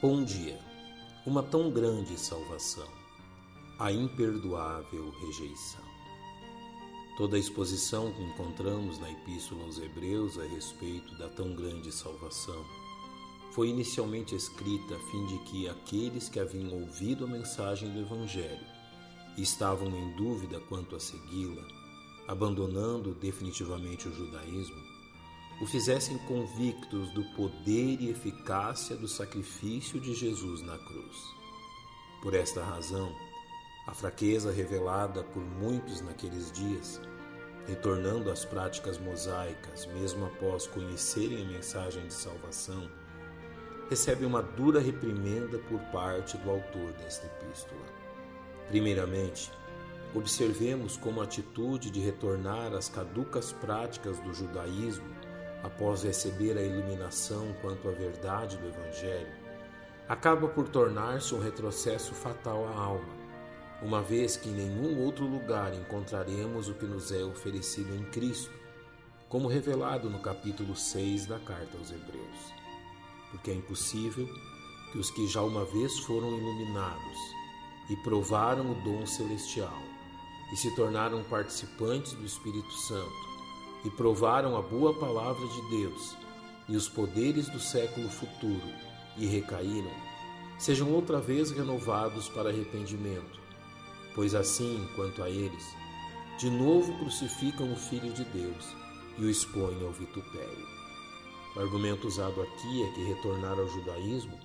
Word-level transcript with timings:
Bom 0.00 0.22
dia. 0.22 0.56
Uma 1.26 1.42
tão 1.42 1.72
grande 1.72 2.16
salvação, 2.16 2.86
a 3.80 3.90
imperdoável 3.90 5.10
rejeição. 5.18 5.82
Toda 7.16 7.34
a 7.34 7.40
exposição 7.40 8.12
que 8.12 8.22
encontramos 8.22 9.00
na 9.00 9.10
Epístola 9.10 9.64
aos 9.64 9.76
Hebreus 9.76 10.38
a 10.38 10.44
respeito 10.44 11.18
da 11.18 11.28
tão 11.28 11.52
grande 11.52 11.90
salvação 11.90 12.64
foi 13.50 13.70
inicialmente 13.70 14.36
escrita 14.36 14.94
a 14.94 15.10
fim 15.10 15.26
de 15.26 15.38
que 15.38 15.68
aqueles 15.68 16.28
que 16.28 16.38
haviam 16.38 16.80
ouvido 16.80 17.24
a 17.24 17.28
mensagem 17.28 17.92
do 17.92 17.98
Evangelho 17.98 18.66
e 19.36 19.42
estavam 19.42 19.88
em 19.88 20.14
dúvida 20.14 20.60
quanto 20.68 20.94
a 20.94 21.00
segui-la, 21.00 21.66
abandonando 22.28 23.14
definitivamente 23.14 24.06
o 24.06 24.14
judaísmo, 24.14 24.80
o 25.60 25.66
fizessem 25.66 26.16
convictos 26.18 27.10
do 27.10 27.24
poder 27.34 28.00
e 28.00 28.10
eficácia 28.10 28.94
do 28.96 29.08
sacrifício 29.08 30.00
de 30.00 30.14
Jesus 30.14 30.62
na 30.62 30.78
cruz. 30.78 31.16
Por 32.22 32.32
esta 32.32 32.62
razão, 32.62 33.12
a 33.86 33.92
fraqueza 33.92 34.52
revelada 34.52 35.24
por 35.24 35.42
muitos 35.42 36.00
naqueles 36.00 36.52
dias, 36.52 37.00
retornando 37.66 38.30
às 38.30 38.44
práticas 38.44 38.98
mosaicas 38.98 39.84
mesmo 39.86 40.26
após 40.26 40.66
conhecerem 40.68 41.42
a 41.42 41.48
mensagem 41.48 42.06
de 42.06 42.14
salvação, 42.14 42.88
recebe 43.90 44.24
uma 44.24 44.42
dura 44.42 44.78
reprimenda 44.78 45.58
por 45.58 45.80
parte 45.90 46.36
do 46.38 46.50
autor 46.50 46.92
desta 46.92 47.26
epístola. 47.26 47.84
Primeiramente, 48.68 49.50
observemos 50.14 50.96
como 50.96 51.20
a 51.20 51.24
atitude 51.24 51.90
de 51.90 51.98
retornar 51.98 52.74
às 52.74 52.88
caducas 52.88 53.52
práticas 53.52 54.20
do 54.20 54.32
judaísmo 54.32 55.17
após 55.68 56.02
receber 56.02 56.56
a 56.56 56.62
iluminação 56.62 57.54
quanto 57.60 57.88
à 57.88 57.92
verdade 57.92 58.56
do 58.56 58.66
Evangelho, 58.66 59.28
acaba 60.08 60.48
por 60.48 60.66
tornar-se 60.68 61.34
um 61.34 61.40
retrocesso 61.40 62.14
fatal 62.14 62.66
à 62.66 62.72
alma, 62.72 63.18
uma 63.82 64.02
vez 64.02 64.34
que 64.34 64.48
em 64.48 64.54
nenhum 64.54 65.04
outro 65.04 65.26
lugar 65.26 65.74
encontraremos 65.74 66.68
o 66.68 66.74
que 66.74 66.86
nos 66.86 67.12
é 67.12 67.22
oferecido 67.22 67.94
em 67.94 68.04
Cristo, 68.06 68.50
como 69.28 69.46
revelado 69.46 70.08
no 70.08 70.20
capítulo 70.20 70.74
6 70.74 71.26
da 71.26 71.38
carta 71.38 71.76
aos 71.76 71.90
Hebreus. 71.90 72.54
Porque 73.30 73.50
é 73.50 73.54
impossível 73.54 74.26
que 74.90 74.98
os 74.98 75.10
que 75.10 75.28
já 75.28 75.42
uma 75.42 75.66
vez 75.66 75.98
foram 76.00 76.28
iluminados 76.28 77.18
e 77.90 77.96
provaram 77.96 78.72
o 78.72 78.74
dom 78.76 79.04
celestial 79.04 79.82
e 80.50 80.56
se 80.56 80.74
tornaram 80.74 81.22
participantes 81.24 82.14
do 82.14 82.24
Espírito 82.24 82.72
Santo, 82.72 83.27
e 83.84 83.90
provaram 83.90 84.56
a 84.56 84.62
boa 84.62 84.94
palavra 84.94 85.46
de 85.46 85.70
Deus 85.70 86.16
e 86.68 86.76
os 86.76 86.88
poderes 86.88 87.48
do 87.48 87.58
século 87.58 88.08
futuro 88.08 88.72
e 89.16 89.26
recaíram, 89.26 89.90
sejam 90.58 90.92
outra 90.92 91.20
vez 91.20 91.50
renovados 91.50 92.28
para 92.28 92.50
arrependimento, 92.50 93.40
pois 94.14 94.34
assim, 94.34 94.86
quanto 94.94 95.22
a 95.22 95.30
eles, 95.30 95.64
de 96.38 96.50
novo 96.50 96.96
crucificam 96.98 97.72
o 97.72 97.76
Filho 97.76 98.12
de 98.12 98.24
Deus 98.24 98.64
e 99.16 99.24
o 99.24 99.30
expõem 99.30 99.84
ao 99.84 99.92
vitupério. 99.92 100.66
O 101.56 101.60
argumento 101.60 102.06
usado 102.06 102.40
aqui 102.40 102.82
é 102.84 102.92
que 102.92 103.04
retornar 103.04 103.58
ao 103.58 103.68
judaísmo 103.68 104.38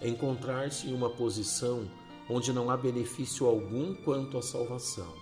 é 0.00 0.08
encontrar-se 0.08 0.88
em 0.88 0.94
uma 0.94 1.10
posição 1.10 1.90
onde 2.28 2.52
não 2.52 2.70
há 2.70 2.76
benefício 2.76 3.46
algum 3.46 3.94
quanto 3.94 4.38
à 4.38 4.42
salvação, 4.42 5.12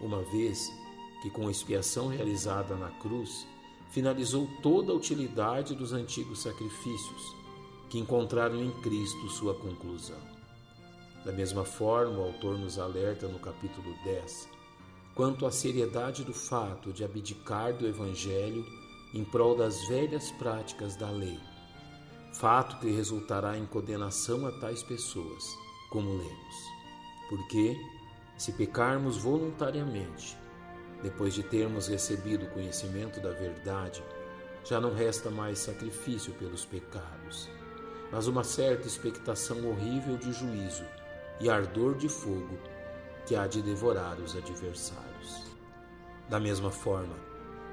uma 0.00 0.22
vez 0.22 0.72
que 1.22 1.30
com 1.30 1.48
a 1.48 1.50
expiação 1.50 2.08
realizada 2.08 2.74
na 2.74 2.90
cruz, 2.90 3.46
finalizou 3.90 4.48
toda 4.62 4.92
a 4.92 4.96
utilidade 4.96 5.74
dos 5.74 5.92
antigos 5.92 6.42
sacrifícios, 6.42 7.36
que 7.88 7.98
encontraram 7.98 8.62
em 8.62 8.70
Cristo 8.82 9.28
sua 9.28 9.54
conclusão. 9.54 10.20
Da 11.24 11.32
mesma 11.32 11.64
forma, 11.64 12.18
o 12.18 12.24
autor 12.24 12.58
nos 12.58 12.78
alerta 12.78 13.28
no 13.28 13.38
capítulo 13.38 13.94
10 14.04 14.52
quanto 15.14 15.46
à 15.46 15.50
seriedade 15.50 16.24
do 16.24 16.32
fato 16.32 16.92
de 16.92 17.04
abdicar 17.04 17.74
do 17.74 17.86
Evangelho 17.86 18.64
em 19.12 19.24
prol 19.24 19.56
das 19.56 19.86
velhas 19.86 20.30
práticas 20.32 20.96
da 20.96 21.10
lei, 21.10 21.38
fato 22.32 22.78
que 22.78 22.90
resultará 22.90 23.58
em 23.58 23.66
condenação 23.66 24.46
a 24.46 24.52
tais 24.52 24.82
pessoas, 24.82 25.44
como 25.90 26.08
lemos. 26.08 26.56
Porque, 27.28 27.76
se 28.38 28.52
pecarmos 28.52 29.18
voluntariamente, 29.18 30.36
depois 31.02 31.34
de 31.34 31.42
termos 31.42 31.88
recebido 31.88 32.46
o 32.46 32.50
conhecimento 32.50 33.20
da 33.20 33.30
verdade, 33.30 34.02
já 34.64 34.80
não 34.80 34.94
resta 34.94 35.30
mais 35.30 35.58
sacrifício 35.58 36.32
pelos 36.34 36.64
pecados, 36.64 37.50
mas 38.10 38.26
uma 38.26 38.44
certa 38.44 38.86
expectação 38.86 39.68
horrível 39.68 40.16
de 40.16 40.32
juízo 40.32 40.84
e 41.40 41.50
ardor 41.50 41.96
de 41.96 42.08
fogo 42.08 42.58
que 43.26 43.34
há 43.34 43.46
de 43.46 43.60
devorar 43.62 44.18
os 44.20 44.36
adversários. 44.36 45.44
Da 46.28 46.38
mesma 46.38 46.70
forma, 46.70 47.16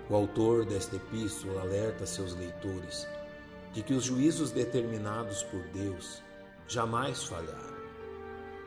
o 0.10 0.16
autor 0.16 0.66
desta 0.66 0.96
epístola 0.96 1.62
alerta 1.62 2.06
seus 2.06 2.36
leitores 2.36 3.08
de 3.74 3.84
que 3.84 3.94
os 3.94 4.06
juízos 4.06 4.50
determinados 4.50 5.44
por 5.44 5.62
Deus 5.68 6.24
jamais 6.68 7.24
falharam, 7.24 7.78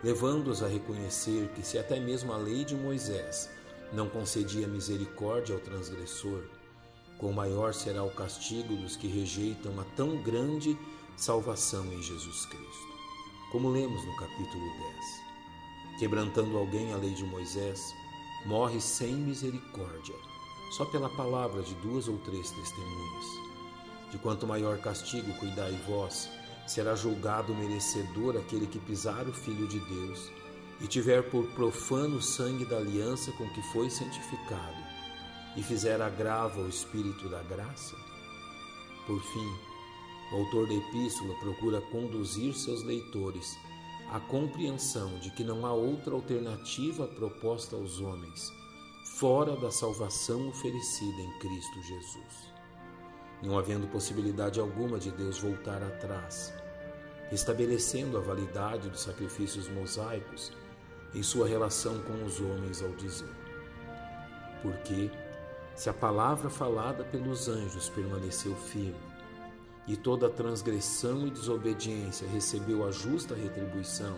levando-os 0.05 0.63
a 0.63 0.69
reconhecer 0.69 1.49
que 1.49 1.67
se 1.67 1.79
até 1.79 1.99
mesmo 1.99 2.33
a 2.33 2.37
lei 2.37 2.65
de 2.65 2.77
Moisés 2.77 3.51
não 3.93 4.09
concedia 4.09 4.67
misericórdia 4.67 5.55
ao 5.55 5.61
transgressor, 5.61 6.45
quão 7.19 7.33
maior 7.33 7.75
será 7.75 8.03
o 8.03 8.11
castigo 8.11 8.75
dos 8.77 8.97
que 8.97 9.07
rejeitam 9.07 9.79
a 9.79 9.85
tão 9.97 10.23
grande 10.23 10.77
salvação 11.17 11.85
em 11.93 12.03
Jesus 12.03 12.47
Cristo. 12.47 12.93
Como 13.51 13.69
lemos 13.69 14.05
no 14.05 14.17
capítulo 14.17 14.65
10. 15.91 15.99
Quebrantando 15.99 16.57
alguém 16.57 16.93
a 16.93 16.97
lei 16.97 17.13
de 17.13 17.25
Moisés, 17.25 17.95
morre 18.47 18.81
sem 18.81 19.13
misericórdia, 19.15 20.17
só 20.77 20.87
pela 20.87 21.11
palavra 21.11 21.63
de 21.63 21.75
duas 21.77 22.09
ou 22.09 22.17
três 22.19 22.51
testemunhas. 22.51 23.27
De 24.11 24.19
quanto 24.19 24.47
maior 24.47 24.79
castigo 24.79 25.33
cuidai 25.35 25.79
vós, 25.87 26.31
será 26.67 26.95
julgado 26.95 27.55
merecedor 27.55 28.37
aquele 28.37 28.67
que 28.67 28.79
pisar 28.79 29.29
o 29.29 29.33
Filho 29.33 29.69
de 29.69 29.79
Deus 29.81 30.33
e 30.83 30.87
tiver 30.89 31.23
por 31.31 31.47
profano 31.53 32.17
o 32.17 32.23
sangue 32.23 32.65
da 32.65 32.77
aliança 32.77 33.31
com 33.33 33.49
que 33.51 33.63
foi 33.73 33.89
santificado, 33.89 34.83
e 35.57 35.63
fizer 35.63 36.03
agravo 36.03 36.63
ao 36.63 36.69
Espírito 36.69 37.29
da 37.29 37.43
graça? 37.45 37.95
Por 39.07 39.23
fim, 39.23 39.73
o 40.33 40.37
autor 40.37 40.67
da 40.67 40.75
epístola 40.75 41.35
procura 41.41 41.81
conduzir 41.81 42.55
seus 42.55 42.83
leitores 42.83 43.57
à 44.11 44.19
compreensão 44.19 45.19
de 45.19 45.31
que 45.31 45.45
não 45.45 45.65
há 45.65 45.73
outra 45.73 46.15
alternativa 46.15 47.07
proposta 47.07 47.77
aos 47.77 48.01
homens, 48.01 48.53
fora 49.17 49.57
da 49.57 49.71
salvação 49.71 50.49
oferecida 50.49 51.21
em 51.21 51.39
Cristo 51.39 51.83
Jesus. 51.83 52.53
Não 53.43 53.59
havendo 53.59 53.87
possibilidade 53.89 54.59
alguma 54.59 54.99
de 54.99 55.11
Deus 55.11 55.39
voltar 55.39 55.83
atrás, 55.83 56.53
estabelecendo 57.31 58.17
a 58.17 58.21
validade 58.21 58.89
dos 58.89 59.01
sacrifícios 59.01 59.69
mosaicos, 59.69 60.53
em 61.15 61.23
sua 61.23 61.47
relação 61.47 62.01
com 62.03 62.25
os 62.25 62.41
homens 62.41 62.83
ao 62.83 62.91
dizer: 62.91 63.29
Porque, 64.63 65.11
se 65.75 65.89
a 65.91 65.93
palavra 65.93 66.49
falada 66.49 67.05
pelos 67.05 67.49
anjos 67.49 67.89
permaneceu 67.89 68.55
firme, 68.55 69.13
e 69.87 69.97
toda 69.97 70.29
transgressão 70.29 71.27
e 71.27 71.31
desobediência 71.31 72.29
recebeu 72.29 72.87
a 72.87 72.91
justa 72.91 73.35
retribuição, 73.35 74.17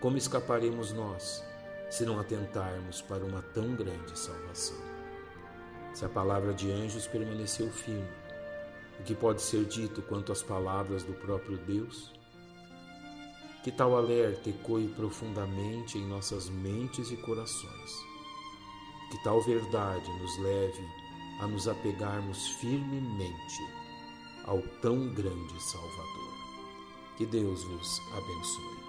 como 0.00 0.16
escaparemos 0.16 0.92
nós, 0.92 1.44
se 1.88 2.04
não 2.04 2.20
atentarmos 2.20 3.02
para 3.02 3.24
uma 3.24 3.42
tão 3.42 3.74
grande 3.74 4.18
salvação? 4.18 4.76
Se 5.92 6.04
a 6.04 6.08
palavra 6.08 6.54
de 6.54 6.70
anjos 6.70 7.06
permaneceu 7.06 7.68
firme, 7.70 8.08
o 9.00 9.02
que 9.02 9.14
pode 9.14 9.42
ser 9.42 9.64
dito 9.64 10.02
quanto 10.02 10.30
às 10.30 10.42
palavras 10.42 11.02
do 11.02 11.14
próprio 11.14 11.56
Deus? 11.58 12.12
Que 13.62 13.70
tal 13.70 13.94
alerta 13.94 14.48
ecoe 14.48 14.88
profundamente 14.88 15.98
em 15.98 16.08
nossas 16.08 16.48
mentes 16.48 17.10
e 17.10 17.16
corações. 17.18 17.90
Que 19.10 19.22
tal 19.22 19.42
verdade 19.42 20.08
nos 20.18 20.38
leve 20.38 20.88
a 21.40 21.46
nos 21.46 21.68
apegarmos 21.68 22.48
firmemente 22.60 23.62
ao 24.44 24.62
tão 24.80 25.12
grande 25.12 25.62
Salvador. 25.62 26.34
Que 27.16 27.26
Deus 27.26 27.62
vos 27.64 28.00
abençoe. 28.12 28.79